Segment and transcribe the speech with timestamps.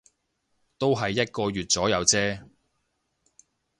[0.79, 2.43] 都係一個月左右啫